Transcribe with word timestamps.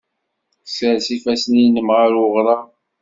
Ssers 0.65 1.07
ifassen-nnem 1.15 1.87
ɣef 1.97 2.13
uɣrab. 2.23 2.61